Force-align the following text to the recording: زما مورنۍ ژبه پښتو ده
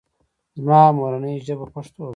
زما 0.59 0.81
مورنۍ 0.97 1.35
ژبه 1.45 1.65
پښتو 1.75 1.99
ده 2.07 2.09